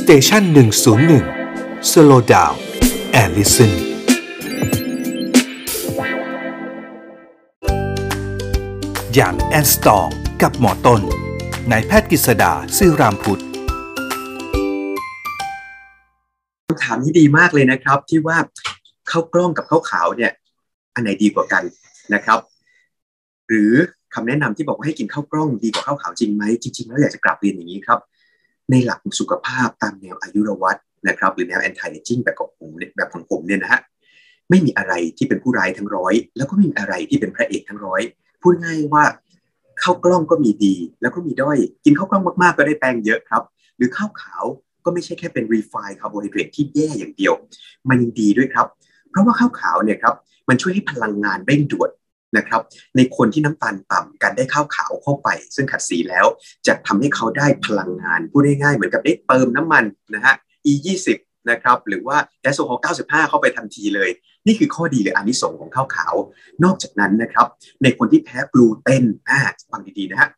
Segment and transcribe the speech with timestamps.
[0.00, 1.24] Station หนึ่งศูนย์หนึ่ง
[1.90, 3.72] slow down and listen
[9.14, 10.08] young and strong
[10.42, 11.00] กับหมอต้น
[11.70, 13.42] นายแพทย์กฤษดา ศิรามพุช
[16.68, 18.38] คำถามนี้ดีมากเลยนะครับ ที่ว่า
[19.10, 20.32] ข้าวกล้องกับข้าวขาวเนี่ย
[20.94, 21.62] อันไหนดีกว่ากัน
[22.14, 22.38] นะครับ
[23.48, 23.72] หรือ
[24.14, 28.00] คำแนะนำที่บอกว่าให้กินข้าวกล้องดีกว่าข้าวขาวจริงไหมจริง ๆ แล้วอยากจะกราบเรียนอย่างนี้ครับ
[28.70, 30.76] ในหลักสุขภาพตามแนวอายุรวัต
[31.08, 33.80] นะครับหรือแนว anti aging แบบของผมเนี่ยแบบของผมเนี่ยนะฮะ
[34.50, 38.02] ไม่มีอะไรที่เป็นผู้ร้ายทั้งร้อย แล้วก็ไม่มีอะไรที่เป็นพระเอกทั้งร้อย
[38.42, 39.04] พูดง่ายว่า
[39.82, 43.42] ข้าวกล้องก็มีดี แล้วก็มีด้อย กินข้าวกล้องมากๆก็ได้แป้งเยอะครับ
[43.76, 44.44] หรือข้าวขาว
[44.84, 47.34] ก็ไม่ใช่แค่เป็น refined carbohydrate ที่แย่อย่างเดียว
[47.88, 48.66] มันยังดีด้วยครับ
[49.10, 50.14] เพราะว่าข้าวขาวเนี่ยครับ
[50.48, 51.90] มันช่วยให้พลังงานเร่งด่วน
[52.36, 52.60] นะครับ
[52.96, 56.26] ในคนที่น้ำตาลต่ำการได้ข้าวขาวเข้าไป ซึ่งขัดสีแล้ว
[56.66, 59.84] จะทำให้เขาได้พลังงานพูดง่ายๆเหมือนกับได้เติมน้ำมัน
[60.14, 60.34] นะฮะ
[60.70, 64.10] E 2 0 นะครับหรือว่าแก๊สโซฮอล์95 เข้าไปทันทีเลย
[64.46, 66.14] นี่คือข้อดีหรืออานิสงส์ของข้าวขาว
[66.64, 67.46] นอกจากนั้นนะครับ
[67.82, 69.40] ในคนที่แพ้กลูเตนอ่า
[69.70, 70.28] ฟังดีๆนะฮะ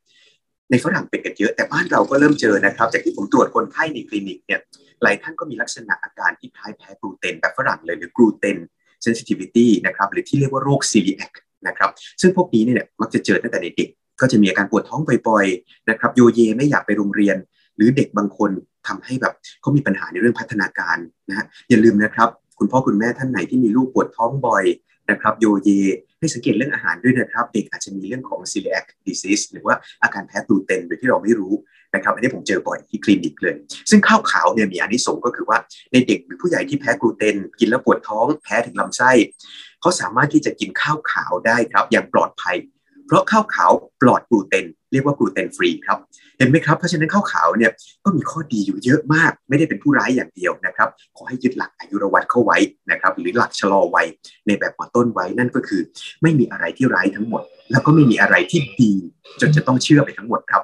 [0.71, 4.61] ในฝรั่งเป็นกันเยอะแต่บ้านเราก็เริ่มเจอนะครับ จากที่ผมตรวจคนไข้ในคลินิกเนี่ย
[5.03, 8.59] หลายท่านก็มีลักษณะอาการที่คล้ายแพ้กลูเตนแบบฝรั่งเลยหรือกลูเตน
[9.05, 11.33] sensitivity นะครับหรือที่เรียกว่าโรค celiac
[11.67, 13.89] นะครับ ซึ่งพวกนี้เนี่ยมักจะเจอตั้งแต่เด็ก
[14.21, 17.37] ก็จะมีอาการปวดท้องบ่อยๆนะครับโยเยไม่อยากไปโรงเรียน
[17.77, 18.51] หรือเด็กบางคน
[18.87, 20.97] ทำให้แบบเขามีปัญหาในเรื่องพัฒนาการ
[21.29, 24.65] นะฮะอย่าลืมนะครับ คุณพ่อคุณแม่ท่านไหนที่มีลูกปวดท้องบ่อย
[25.11, 25.71] นะครับโยเย
[26.19, 31.55] ให้สังเกตเรื่องอาหารด้วยนะครับ เด็กอาจจะมีเรื่องของ celiac disease หรือว่าอาการแพ้กลูเตนโดยที่เราไม่รู้
[31.95, 33.55] นะครับอันนี้ผมเจอบ่อยที่คลินิกเลย
[33.91, 35.59] ซึ่งข้าวขาวเนี่ยมีอันนี้สงก็คือว่า
[35.93, 39.11] ในเด็กหรือผู้ใหญ่ที่แพ้กลูเตน กินแล้วปวดท้อง แพ้ถึงลำไส้
[39.87, 42.57] เขาสามารถที่จะกินข้าวขาวได้ครับ อย่างปลอดภัย
[43.07, 43.71] เพราะข้าวขาว
[44.03, 45.99] ปลอดกลูเตน เรียกว่ากลูเตนฟรีครับ
[46.39, 47.73] เห็นไหมครับเพราะฉะนั้นข้าวขาวเนี่ย
[48.05, 52.59] ก็มีข้อดีอยู่เยอะมาก ไม่ได้เป็นผู้ร้ายอย่างเดียวนะครับ ขอให้ยึดหลักอายุรวัตเข้าไว้
[52.91, 54.07] นะครับ หรือหลักชะลอวัย
[54.47, 55.83] ในแบบหมอต้นไว้นั่นก็คือ
[56.23, 58.93] ไม่มีอะไรที่ร้ายทั้งหมด แล้วก็ไม่มีอะไรที่ดี
[59.41, 60.63] จนจะต้องเชื่อไปทั้งหมดครับ